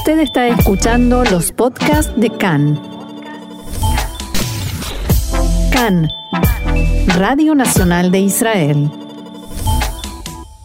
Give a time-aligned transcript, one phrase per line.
[0.00, 2.80] Usted está escuchando los podcasts de CAN.
[5.70, 6.08] CAN,
[7.18, 8.90] Radio Nacional de Israel.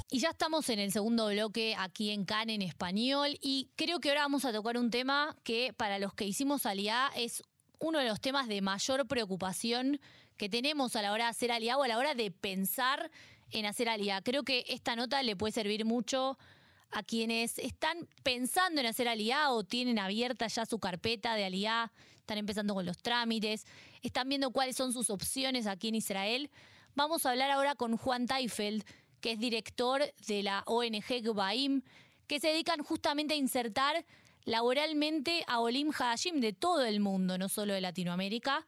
[0.09, 4.07] Y ya estamos en el segundo bloque aquí en CAN en español y creo que
[4.07, 7.43] ahora vamos a tocar un tema que para los que hicimos Aliá es
[7.79, 9.99] uno de los temas de mayor preocupación
[10.37, 13.11] que tenemos a la hora de hacer Aliá o a la hora de pensar
[13.51, 14.21] en hacer Aliá.
[14.21, 16.37] Creo que esta nota le puede servir mucho
[16.95, 21.91] a quienes están pensando en hacer Aliá o tienen abierta ya su carpeta de Aliá,
[22.19, 23.65] están empezando con los trámites,
[24.01, 26.49] están viendo cuáles son sus opciones aquí en Israel.
[26.95, 28.85] Vamos a hablar ahora con Juan Teifeld,
[29.19, 31.81] que es director de la ONG Gbaim,
[32.27, 34.05] que se dedican justamente a insertar
[34.45, 38.65] laboralmente a Olim Hadashim de todo el mundo, no solo de Latinoamérica.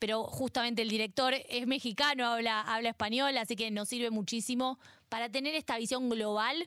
[0.00, 5.28] Pero justamente el director es mexicano, habla, habla español, así que nos sirve muchísimo para
[5.28, 6.66] tener esta visión global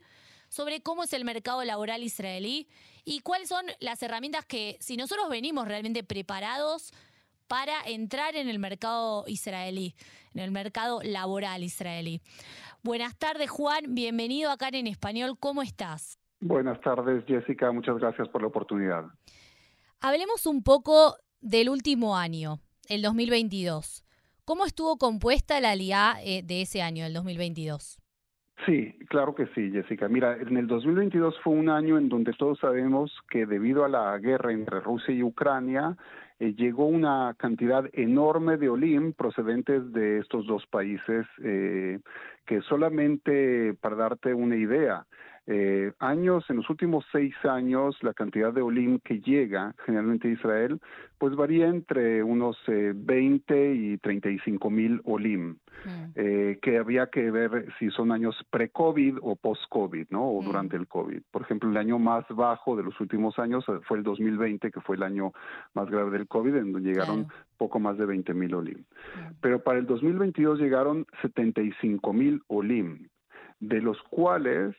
[0.56, 2.70] sobre cómo es el mercado laboral israelí
[3.04, 6.94] y cuáles son las herramientas que, si nosotros venimos realmente preparados
[7.50, 9.96] para entrar en el mercado israelí,
[10.34, 12.22] en el mercado laboral israelí.
[12.84, 13.84] Buenas tardes, Juan.
[13.90, 15.38] Bienvenido acá en Español.
[15.38, 16.20] ¿Cómo estás?
[16.40, 17.74] Buenas tardes, Jessica.
[17.74, 19.04] Muchas gracias por la oportunidad.
[20.00, 24.06] Hablemos un poco del último año, el 2022.
[24.46, 27.98] ¿Cómo estuvo compuesta la LIA eh, de ese año, el 2022?
[28.64, 30.08] Sí, claro que sí, Jessica.
[30.08, 34.18] Mira, en el 2022 fue un año en donde todos sabemos que debido a la
[34.18, 35.98] guerra entre Rusia y Ucrania,
[36.40, 42.00] eh, llegó una cantidad enorme de olim procedentes de estos dos países, eh,
[42.46, 45.06] que solamente para darte una idea,
[45.48, 50.32] eh, años, en los últimos seis años, la cantidad de olim que llega generalmente a
[50.32, 50.80] Israel,
[51.18, 56.12] pues varía entre unos eh, 20 y 35 mil olim, mm.
[56.16, 60.24] eh, que había que ver si son años pre-COVID o post-COVID, ¿no?
[60.24, 60.46] O mm.
[60.46, 61.22] durante el COVID.
[61.32, 64.82] Por ejemplo, el año más bajo de los últimos años eh, fue el 2020, que
[64.82, 65.32] fue el año
[65.74, 67.28] más grave del COVID, en donde llegaron
[67.58, 68.80] poco más de 20 mil olim.
[68.80, 69.34] Mm.
[69.42, 73.08] Pero para el 2022 llegaron 75 mil olim,
[73.60, 74.76] de los cuales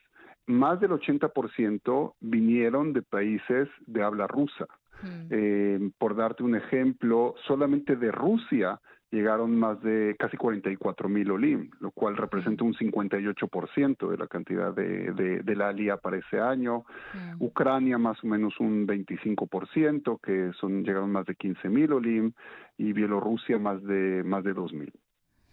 [0.47, 4.67] más del 80% vinieron de países de habla rusa.
[5.03, 5.29] Hmm.
[5.31, 8.81] Eh, por darte un ejemplo, solamente de Rusia
[9.11, 14.75] llegaron más de casi 44 mil olim, lo cual representa un 58% de la cantidad
[14.75, 15.13] de,
[15.43, 16.85] de, la alía para ese año.
[17.13, 17.43] Hmm.
[17.43, 22.33] Ucrania más o menos un 25%, que son llegaron más de 15 mil olim,
[22.79, 24.93] y Bielorrusia más de más de 2 mil.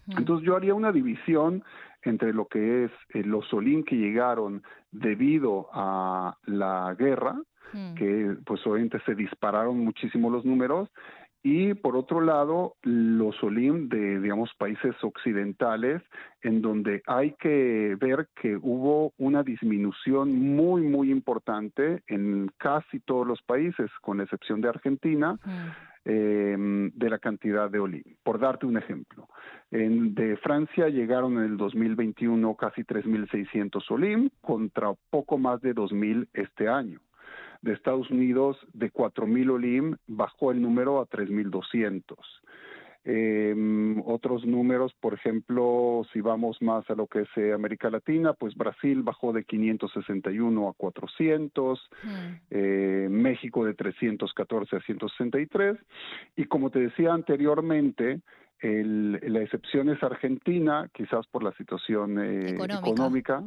[0.08, 1.64] Entonces yo haría una división
[2.04, 7.36] entre lo que es eh, los Solín que llegaron debido a la guerra,
[7.72, 7.94] hmm.
[7.96, 10.90] que pues obviamente se dispararon muchísimo los números,
[11.46, 16.02] y por otro lado los Olim de digamos países occidentales
[16.42, 23.28] en donde hay que ver que hubo una disminución muy muy importante en casi todos
[23.28, 25.93] los países con excepción de Argentina hmm.
[26.06, 29.28] Eh, de la cantidad de Olim por darte un ejemplo
[29.74, 36.28] en, de Francia llegaron en el 2021 casi 3.600 Olim contra poco más de 2.000
[36.34, 37.00] este año.
[37.64, 42.04] De Estados Unidos, de 4.000 Olim, bajó el número a 3.200.
[43.06, 43.54] Eh,
[44.06, 48.56] otros números, por ejemplo, si vamos más a lo que es eh, América Latina, pues
[48.56, 52.10] Brasil bajó de 561 a 400, hmm.
[52.50, 55.78] eh, México de 314 a 163,
[56.38, 58.22] y como te decía anteriormente,
[58.60, 63.44] el, la excepción es Argentina, quizás por la situación eh, económica,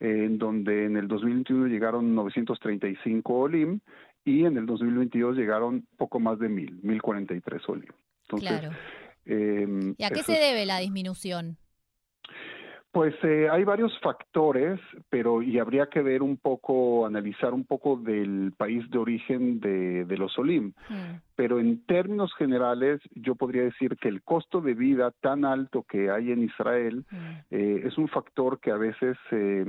[0.00, 3.78] en donde en el 2021 llegaron 935 OLIM
[4.24, 7.92] y en el 2022 llegaron poco más de 1000, 1043 OLIM.
[8.28, 8.76] Entonces, claro.
[9.24, 9.66] Eh,
[9.96, 11.58] ¿Y a qué se debe la disminución?
[12.98, 17.94] Pues eh, hay varios factores, pero y habría que ver un poco, analizar un poco
[17.94, 20.72] del país de origen de, de los Olim.
[20.88, 21.20] Hmm.
[21.36, 26.10] Pero en términos generales, yo podría decir que el costo de vida tan alto que
[26.10, 27.16] hay en Israel hmm.
[27.52, 29.64] eh, es un factor que a veces eh,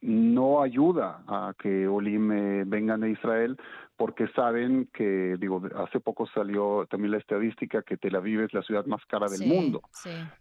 [0.00, 3.58] no ayuda a que Olim eh, vengan a Israel
[3.96, 8.62] porque saben que, digo, hace poco salió también la estadística que Tel Aviv es la
[8.62, 9.82] ciudad más cara del mundo.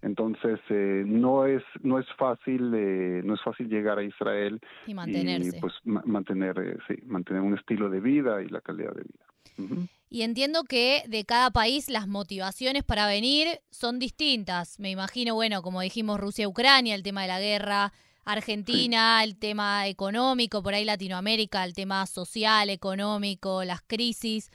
[0.01, 4.93] Entonces, eh, no es no es fácil eh, no es fácil llegar a Israel y
[4.93, 5.57] mantenerse.
[5.57, 9.87] Y, pues mantener eh, sí, mantener un estilo de vida y la calidad de vida.
[10.09, 14.79] Y entiendo que de cada país las motivaciones para venir son distintas.
[14.79, 17.93] Me imagino, bueno, como dijimos, Rusia-Ucrania, el tema de la guerra,
[18.25, 24.49] Argentina, el tema económico, por ahí Latinoamérica, el tema social, económico, las crisis.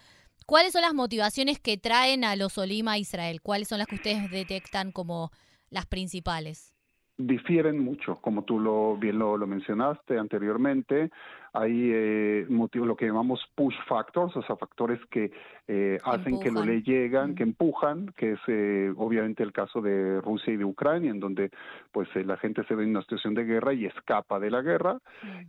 [0.46, 3.42] ¿Cuáles son las motivaciones que traen a los Olima a Israel?
[3.42, 5.30] ¿Cuáles son las que ustedes detectan como
[5.68, 6.72] las principales?
[7.18, 11.10] Difieren mucho, como tú lo bien lo, lo mencionaste anteriormente.
[11.58, 15.32] Hay eh, lo que llamamos push factors, o sea, factores que
[15.66, 20.20] eh, hacen que lo le llegan, que empujan, que es eh, obviamente el caso de
[20.20, 21.50] Rusia y de Ucrania, en donde
[21.90, 24.98] pues la gente se ve en una situación de guerra y escapa de la guerra.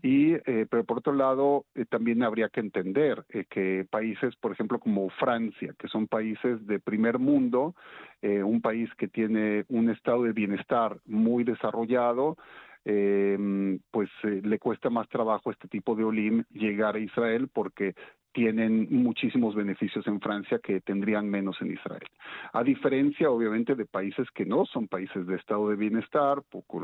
[0.01, 0.35] Y,
[0.69, 5.88] pero por otro lado, también habría que entender que países, por ejemplo, como Francia, que
[5.88, 7.75] son países de primer mundo,
[8.21, 12.38] un país que tiene un estado de bienestar muy desarrollado,
[12.85, 17.49] eh, pues eh, le cuesta más trabajo a este tipo de Olim llegar a Israel
[17.51, 17.93] porque
[18.31, 22.07] tienen muchísimos beneficios en Francia que tendrían menos en Israel.
[22.53, 26.41] A diferencia, obviamente, de países que no son países de estado de bienestar,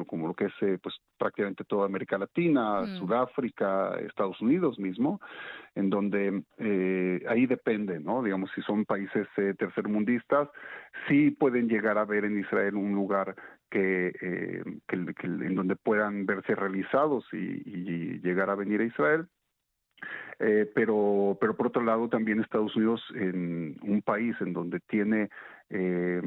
[0.08, 2.98] como lo que es eh, pues, prácticamente toda América Latina, mm.
[2.98, 5.22] Sudáfrica, Estados Unidos mismo,
[5.76, 8.24] en donde eh, ahí depende, ¿no?
[8.24, 10.50] Digamos, si son países eh, tercermundistas,
[11.08, 13.36] sí pueden llegar a ver en Israel un lugar
[13.76, 19.28] que, eh, en donde puedan verse realizados y llegar a venir a Israel
[20.40, 25.30] eh, pero, pero por otro lado también Estados Unidos, en un país en donde tiene
[25.70, 26.22] eh,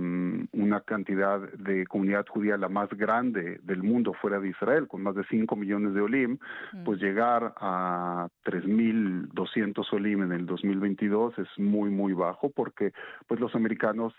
[0.52, 5.14] una cantidad de comunidad judía la más grande del mundo fuera de Israel, con más
[5.14, 6.38] de 5 millones de olim,
[6.72, 6.84] mm.
[6.84, 12.92] pues llegar a 3.200 olim en el 2022 es muy, muy bajo porque
[13.26, 14.14] pues los americanos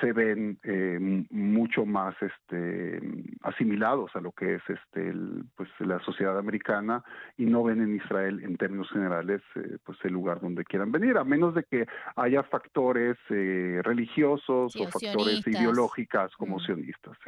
[0.00, 0.98] se ven eh,
[1.30, 2.98] mucho más este
[3.42, 5.12] asimilados a lo que es este
[5.54, 7.04] pues la sociedad americana
[7.36, 11.18] y no ven en Israel en términos generales eh, pues el lugar donde quieran venir
[11.18, 11.86] a menos de que
[12.16, 16.60] haya factores eh, religiosos o factores ideológicas como mm.
[16.60, 17.18] sionistas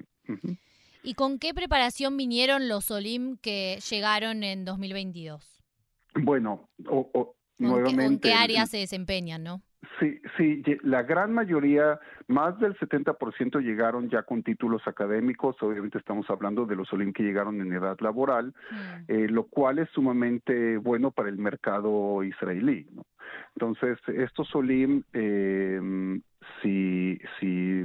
[1.02, 5.62] ¿Y con qué preparación vinieron los Olim que llegaron en 2022?
[6.14, 8.04] Bueno, o, nuevamente.
[8.04, 9.62] ¿En qué áreas se desempeñan, no?
[10.00, 16.28] Sí, sí, la gran mayoría, más del 70% llegaron ya con títulos académicos, obviamente estamos
[16.30, 18.76] hablando de los Olim que llegaron en edad laboral, mm.
[19.06, 22.88] eh, lo cual es sumamente bueno para el mercado israelí.
[22.92, 23.04] ¿no?
[23.54, 25.80] Entonces, estos Olim, eh,
[26.60, 27.84] si, si,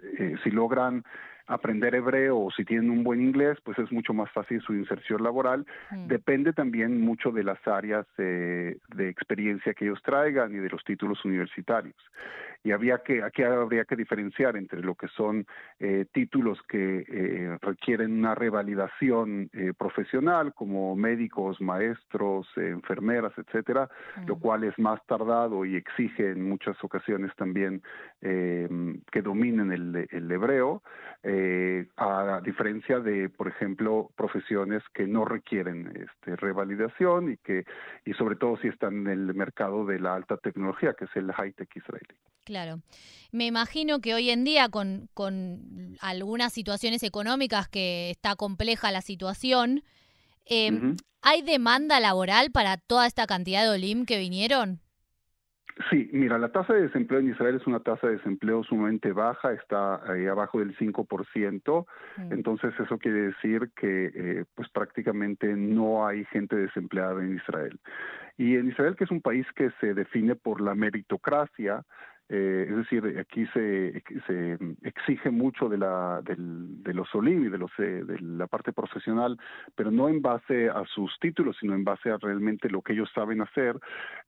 [0.00, 1.04] eh, si logran
[1.50, 5.22] aprender hebreo o si tienen un buen inglés, pues es mucho más fácil su inserción
[5.22, 5.66] laboral.
[5.90, 6.06] Mm.
[6.06, 11.24] Depende también mucho de las áreas de experiencia que ellos traigan y de los títulos
[11.24, 11.96] universitarios
[12.62, 15.46] y había que aquí habría que diferenciar entre lo que son
[15.78, 23.88] eh, títulos que eh, requieren una revalidación eh, profesional como médicos, maestros, enfermeras, etcétera,
[24.26, 27.82] lo cual es más tardado y exige en muchas ocasiones también
[28.20, 30.82] que dominen el, el hebreo,
[31.96, 37.64] a diferencia de, por ejemplo, profesiones que no requieren este, revalidación y que
[38.04, 41.32] y sobre todo si están en el mercado de la alta tecnología, que es el
[41.32, 42.16] high tech israelí.
[42.44, 42.80] Claro.
[43.32, 49.02] Me imagino que hoy en día con, con algunas situaciones económicas que está compleja la
[49.02, 49.82] situación,
[50.46, 54.80] em, ¿hay demanda laboral para toda esta cantidad de OLIM que vinieron?
[55.88, 59.52] Sí, mira, la tasa de desempleo en Israel es una tasa de desempleo sumamente baja,
[59.52, 61.86] está ahí abajo del 5%,
[62.16, 62.32] mm.
[62.32, 67.80] entonces eso quiere decir que eh, pues prácticamente no hay gente desempleada en Israel.
[68.36, 71.84] Y en Israel, que es un país que se define por la meritocracia,
[72.32, 77.48] eh, es decir, aquí se, se exige mucho de, la, del, de los OLIM y
[77.48, 79.36] de, los, eh, de la parte profesional,
[79.74, 83.10] pero no en base a sus títulos, sino en base a realmente lo que ellos
[83.12, 83.76] saben hacer.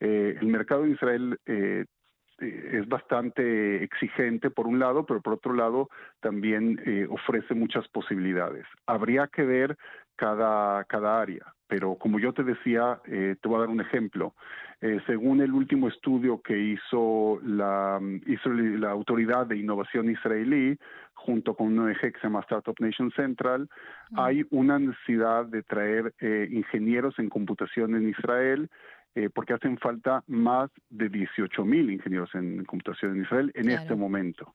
[0.00, 5.88] Eh, el mercado de Israel es bastante exigente por un lado, pero por otro lado
[6.20, 8.66] también ofrece muchas posibilidades.
[8.86, 9.76] Habría que ver
[10.16, 10.84] cada
[11.20, 14.34] área, pero como yo te decía, te voy a dar un ejemplo.
[14.82, 20.76] Eh, según el último estudio que hizo la, la Autoridad de Innovación Israelí,
[21.14, 23.70] junto con un ONG que se llama Startup Nation Central,
[24.16, 28.68] hay una necesidad de traer eh, ingenieros en computación en Israel,
[29.14, 33.94] eh, porque hacen falta más de 18 mil ingenieros en computación en Israel en este
[33.94, 34.52] momento.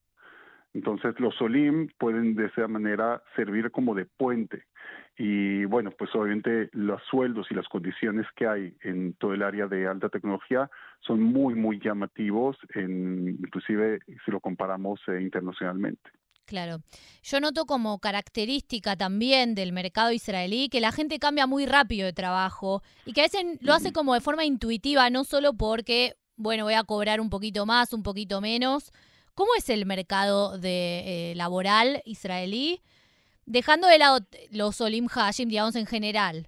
[0.78, 4.66] Entonces los SOLIM pueden de esa manera servir como de puente.
[5.18, 9.66] Y bueno, pues obviamente los sueldos y las condiciones que hay en todo el área
[9.66, 10.70] de alta tecnología
[11.00, 16.12] son muy, muy llamativos, en, inclusive si lo comparamos eh, internacionalmente.
[16.46, 16.78] Claro.
[17.24, 22.14] Yo noto como característica también del mercado israelí que la gente cambia muy rápido de
[22.14, 26.66] trabajo y que a veces lo hace como de forma intuitiva, no solo porque, bueno,
[26.66, 28.92] voy a cobrar un poquito más, un poquito menos,
[29.38, 32.82] ¿Cómo es el mercado de, eh, laboral israelí?
[33.46, 34.18] Dejando de lado
[34.52, 36.48] los Olim Hashim, digamos, en general.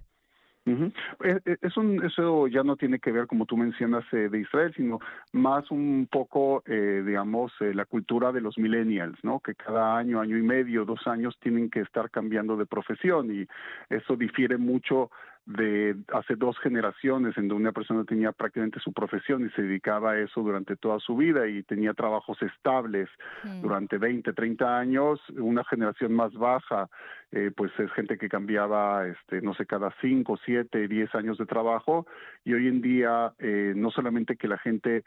[1.62, 4.98] eso ya no tiene que ver, como tú mencionas, eh, de Israel, sino
[5.32, 9.38] más un poco, eh, digamos, la cultura de los millennials, ¿no?
[9.38, 13.46] Que cada año, año y medio, dos años tienen que estar cambiando de profesión y
[13.88, 15.12] eso difiere mucho
[15.50, 20.12] de hace dos generaciones en donde una persona tenía prácticamente su profesión y se dedicaba
[20.12, 23.08] a eso durante toda su vida y tenía trabajos estables
[23.42, 23.62] mm.
[23.62, 26.88] durante 20, 30 años, una generación más baja,
[27.32, 31.46] eh, pues es gente que cambiaba, este, no sé, cada 5, 7, 10 años de
[31.46, 32.06] trabajo
[32.44, 35.04] y hoy en día eh, no solamente que la gente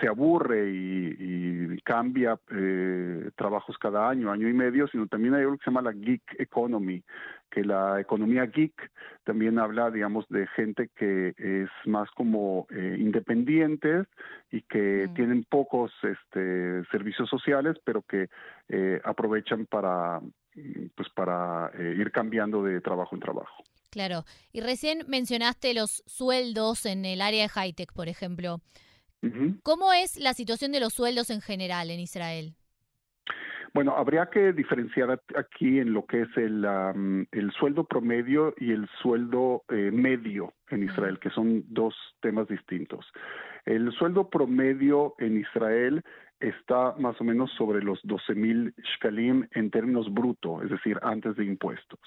[0.00, 5.56] se aburre y, cambia eh, trabajos cada año, año y medio, sino también hay algo
[5.56, 7.00] que se llama la geek economy,
[7.50, 8.90] que la economía geek
[9.24, 14.06] también habla, digamos, de gente que es más como eh, independientes
[14.50, 15.14] y que mm.
[15.14, 18.28] tienen pocos este, servicios sociales, pero que
[18.68, 20.20] eh, aprovechan para,
[20.94, 23.64] pues, para eh, ir cambiando de trabajo en trabajo.
[23.90, 24.24] Claro.
[24.52, 28.60] Y recién mencionaste los sueldos en el área de high-tech, por ejemplo.
[29.64, 32.54] ¿Cómo es la situación de los sueldos en general en Israel?
[33.74, 36.66] Bueno, habría que diferenciar aquí en lo que es el,
[37.32, 43.06] el sueldo promedio y el sueldo eh, medio en Israel, que son dos temas distintos.
[43.64, 46.02] El sueldo promedio en Israel
[46.40, 51.36] está más o menos sobre los 12 mil shkalim en términos brutos, es decir, antes
[51.36, 51.98] de impuestos.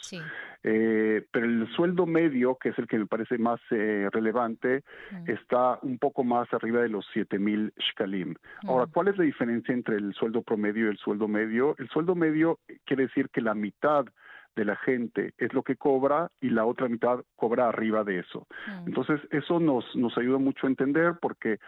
[0.64, 5.30] Eh, pero el sueldo medio, que es el que me parece más eh, relevante, mm.
[5.30, 8.36] está un poco más arriba de los 7 mil shkalim.
[8.68, 8.88] Ahora.
[8.92, 11.76] ¿cuál es la diferencia entre el sueldo promedio y el sueldo medio?
[11.78, 14.06] El sueldo medio quiere decir que la mitad
[14.56, 18.48] de la gente es lo que cobra y la otra mitad cobra arriba de eso.
[18.68, 18.88] Mm.
[18.88, 21.60] Entonces, eso nos, nos ayuda mucho a entender porque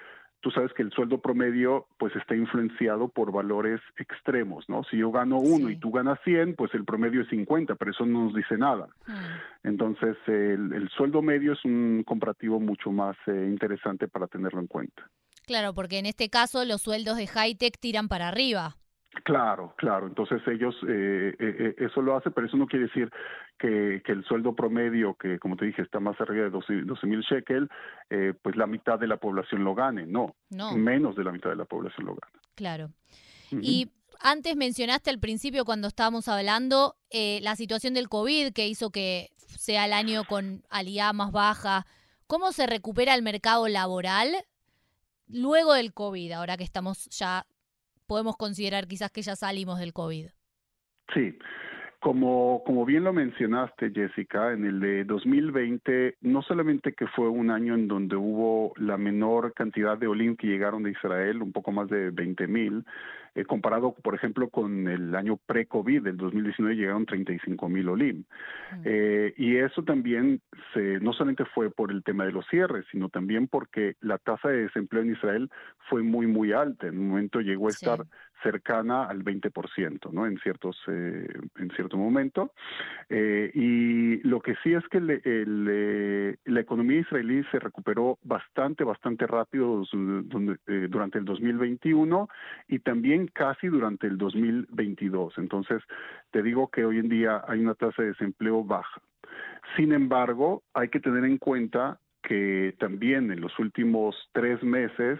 [0.41, 4.83] tú sabes que el sueldo promedio pues está influenciado por valores extremos, ¿no?
[4.83, 8.05] Si yo gano uno y tú ganas 100, pues el promedio es 50, pero eso
[8.05, 8.87] no nos dice nada.
[9.07, 9.67] Mm.
[9.67, 15.09] Entonces, el, sueldo medio es un comparativo mucho más eh, interesante para tenerlo en cuenta.
[15.45, 18.75] Claro, porque en este caso los sueldos de high-tech tiran para arriba.
[19.23, 20.07] Claro, claro.
[20.07, 23.11] Entonces ellos eh, eh, eh, eso lo hace, pero eso no quiere decir
[23.57, 27.21] que, que, el sueldo promedio, que como te dije está más arriba de 12 mil
[27.21, 27.69] shekel,
[28.09, 30.05] eh, pues la mitad de la población lo gane.
[30.05, 32.41] No, no, menos de la mitad de la población lo gana.
[32.55, 32.89] Claro.
[33.51, 33.89] Y
[34.21, 39.85] antes mencionaste al principio cuando estábamos hablando la situación del COVID que hizo que sea
[39.85, 41.85] el año con alía más baja.
[42.27, 44.31] ¿Cómo se recupera el mercado laboral
[45.27, 47.45] luego del COVID, ahora que estamos ya
[48.11, 50.27] podemos considerar quizás que ya salimos del COVID.
[51.13, 51.39] Sí,
[52.01, 57.51] como, como bien lo mencionaste, Jessica, en el de 2020, no solamente que fue un
[57.51, 61.71] año en donde hubo la menor cantidad de Olim que llegaron de Israel, un poco
[61.71, 62.83] más de 20 mil,
[63.35, 68.23] eh, comparado, por ejemplo, con el año pre-COVID, del 2019, llegaron 35 mil Olim.
[68.71, 68.81] Mm.
[68.83, 70.41] Eh, y eso también
[70.73, 74.49] se, no solamente fue por el tema de los cierres, sino también porque la tasa
[74.49, 75.51] de desempleo en Israel
[75.87, 76.87] fue muy, muy alta.
[76.87, 77.99] En un momento llegó a estar
[78.43, 80.25] cercana al 20%, ¿no?
[80.25, 82.53] En ciertos, eh, en cierto momento.
[83.09, 84.99] y lo que sí es que
[86.45, 92.29] la economía israelí se recuperó bastante, bastante rápido durante el 2021
[92.67, 95.37] y también casi durante el 2022.
[95.37, 95.81] Entonces,
[96.31, 99.01] te digo que hoy en día hay una tasa de desempleo baja.
[99.75, 105.19] Sin embargo, hay que tener en cuenta que también en los últimos tres meses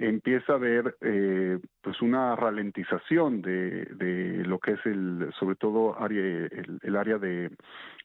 [0.00, 6.00] empieza a haber eh, pues una ralentización de, de, lo que es el sobre todo
[6.00, 6.48] área,
[6.82, 7.50] el, área de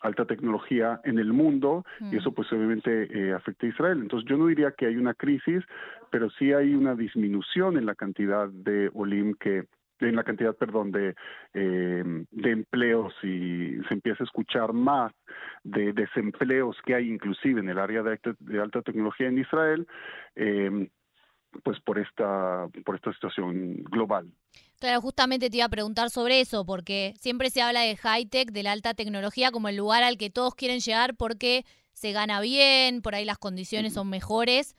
[0.01, 3.99] alta tecnología en el mundo y eso pues obviamente eh, afecta a Israel.
[4.01, 5.63] Entonces yo no diría que hay una crisis
[6.11, 9.65] pero sí hay una disminución en la cantidad de olim que
[9.99, 11.15] en la cantidad, perdón, de,
[11.53, 15.13] eh, de empleos y se empieza a escuchar más
[15.63, 19.87] de desempleos que hay inclusive en el área de, de alta tecnología en Israel,
[20.35, 20.89] eh,
[21.63, 24.31] pues por esta, por esta situación global.
[24.79, 28.63] Claro, justamente te iba a preguntar sobre eso, porque siempre se habla de high-tech, de
[28.63, 33.01] la alta tecnología, como el lugar al que todos quieren llegar porque se gana bien,
[33.01, 34.75] por ahí las condiciones son mejores,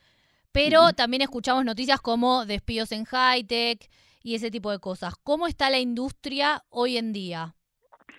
[0.52, 3.90] pero también escuchamos noticias como despidos en high-tech
[4.22, 5.14] y ese tipo de cosas.
[5.22, 7.54] ¿Cómo está la industria hoy en día?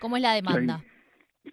[0.00, 0.84] ¿Cómo es la demanda?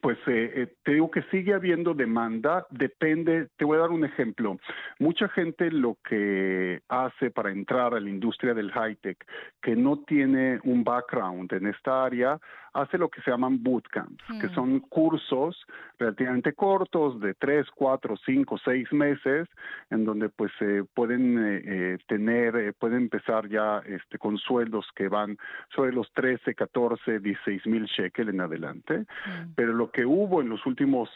[0.02, 4.06] Pues eh, eh, te digo que sigue habiendo demanda, depende, te voy a dar un
[4.06, 4.58] ejemplo.
[5.00, 9.18] Mucha gente lo que hace para entrar a la industria del high-tech,
[9.62, 12.40] que no tiene un background en esta área,
[12.76, 14.54] hace lo que se llaman bootcamps, que mm.
[14.54, 15.66] son cursos
[15.98, 19.48] relativamente cortos de tres, cuatro, cinco, seis meses,
[19.90, 24.86] en donde pues se pueden eh, eh, tener, eh, pueden empezar ya este, con sueldos
[24.94, 25.38] que van
[25.74, 29.00] sobre los 13, 14, 16 mil shekel en adelante.
[29.00, 29.54] Mm.
[29.56, 31.10] Pero lo que hubo en los últimos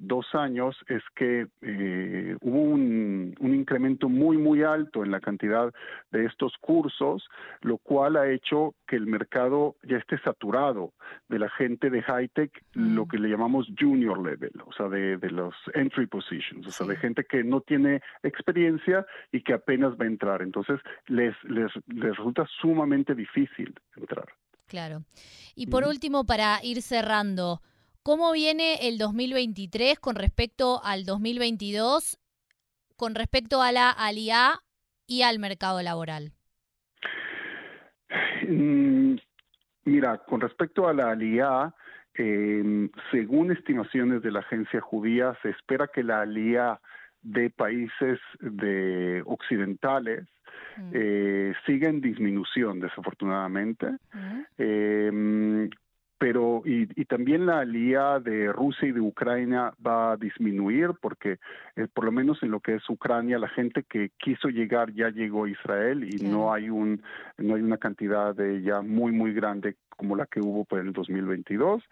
[0.00, 1.46] dos años es que
[2.40, 5.72] hubo un, un incremento muy, muy alto en la cantidad
[6.10, 7.28] de estos cursos,
[7.62, 10.87] lo cual ha hecho que el mercado ya esté saturado
[11.28, 13.08] de la gente de high-tech, lo mm.
[13.08, 16.96] que le llamamos junior level, o sea, de, de los entry positions, o sea, de
[16.96, 20.42] gente que no tiene experiencia y que apenas va a entrar.
[20.42, 24.26] Entonces, les, les, les resulta sumamente difícil entrar.
[24.66, 25.04] Claro.
[25.54, 27.62] Y por último, para ir cerrando,
[28.02, 32.18] ¿cómo viene el 2023 con respecto al 2022,
[32.96, 34.60] con respecto a la ALIA
[35.06, 36.32] y al mercado laboral?
[38.46, 38.87] Mm,
[39.88, 41.74] mira, con respecto a la ALIA,
[42.14, 46.80] em, según estimaciones de la agencia judía, se espera que la ALIA
[47.22, 50.26] de países de occidentales
[50.76, 50.90] mm.
[50.92, 53.86] eh, siga en disminución, desafortunadamente.
[54.12, 54.40] Mm.
[54.58, 55.70] Eh,
[56.18, 61.38] pero y, también la alía de Rusia y de Ucrania va a disminuir porque
[61.76, 65.10] eh, por lo menos en lo que es Ucrania la gente que quiso llegar ya
[65.10, 67.02] llegó a Israel y no hay un
[67.38, 70.92] no hay una cantidad de ya muy muy grande como la que hubo para el
[70.92, 71.82] 2022.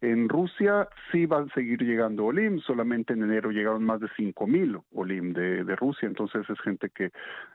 [0.00, 4.80] En Rusia sí van a seguir llegando Olim, solamente en enero llegaron más de 5000
[4.94, 7.12] Olim de, de Rusia, entonces es gente que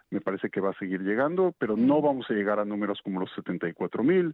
[0.09, 3.19] me parece que va a seguir llegando, pero no vamos a llegar a números como
[3.19, 4.33] los 74 mil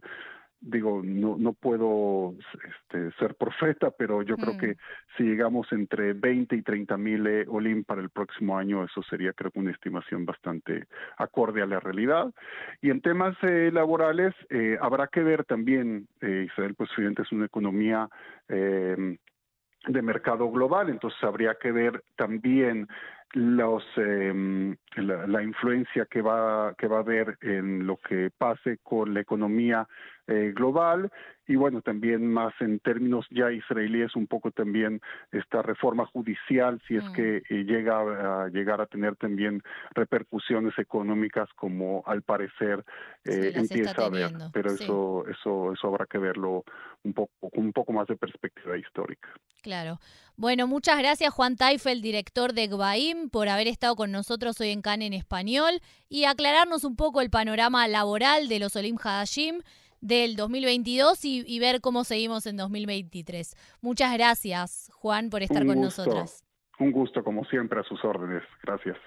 [0.64, 4.76] digo, no, no puedo este, ser profeta, pero yo creo que
[5.16, 9.32] si llegamos entre 20 y 30 mil eh, Olim para el próximo año, eso sería
[9.34, 10.86] creo que una estimación bastante
[11.18, 12.32] acorde a la realidad.
[12.80, 17.46] Y en temas eh, laborales, eh, habrá que ver también, Israel pues evidente es una
[17.46, 18.08] economía
[18.48, 22.88] de mercado global, entonces habría que ver también
[23.34, 28.78] los eh, la, la, influencia que va que va a haber en lo que pase
[28.82, 29.86] con la economía
[30.26, 31.10] eh, global
[31.46, 35.00] y bueno también más en términos ya israelíes un poco también
[35.32, 37.12] esta reforma judicial si es mm.
[37.12, 39.62] que eh, llega a llegar a tener también
[39.94, 42.84] repercusiones económicas como al parecer
[43.24, 46.64] eh, empieza a haber pero eso eso eso habrá que verlo
[47.02, 49.28] un poco con un poco más de perspectiva histórica.
[49.62, 49.98] Claro.
[50.36, 54.80] Bueno muchas gracias Juan Taifel director de GBAIM por haber estado con nosotros hoy en
[54.80, 59.60] CAN en español y aclararnos un poco el panorama laboral de los Olim Hadashim
[60.04, 63.56] del 2022 y, ver cómo seguimos en 2023.
[63.80, 66.44] Muchas gracias, Juan, por estar con nosotros.
[66.78, 68.42] Un gusto, como siempre, a sus órdenes.
[68.62, 68.98] Gracias.